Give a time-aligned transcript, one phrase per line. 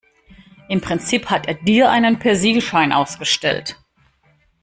[0.67, 3.77] Im Prinzip hat er dir einen Persilschein ausgestellt.